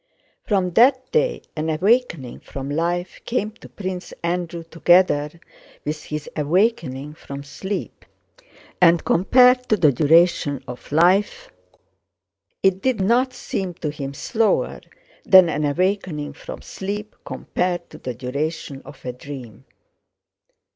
From 0.47 0.71
that 0.71 1.11
day 1.11 1.43
an 1.55 1.69
awakening 1.69 2.39
from 2.39 2.71
life 2.71 3.21
came 3.23 3.51
to 3.51 3.69
Prince 3.69 4.15
Andrew 4.23 4.63
together 4.63 5.39
with 5.85 6.05
his 6.05 6.27
awakening 6.35 7.13
from 7.13 7.43
sleep. 7.43 8.05
And 8.81 9.05
compared 9.05 9.69
to 9.69 9.77
the 9.77 9.91
duration 9.91 10.63
of 10.67 10.91
life 10.91 11.51
it 12.63 12.81
did 12.81 12.99
not 12.99 13.31
seem 13.31 13.75
to 13.75 13.91
him 13.91 14.15
slower 14.15 14.81
than 15.23 15.49
an 15.49 15.65
awakening 15.65 16.33
from 16.33 16.63
sleep 16.63 17.15
compared 17.23 17.87
to 17.91 17.99
the 17.99 18.15
duration 18.15 18.81
of 18.83 19.05
a 19.05 19.13
dream. 19.13 19.65